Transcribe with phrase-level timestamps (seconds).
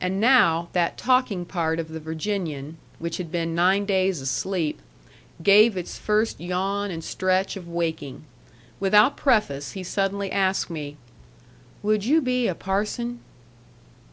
[0.00, 4.80] And now that talking part of the Virginian, which had been nine days asleep,
[5.44, 8.24] gave its first yawn and stretch of waking.
[8.80, 10.96] Without preface, he suddenly asked me,
[11.84, 13.20] "Would you be a parson?"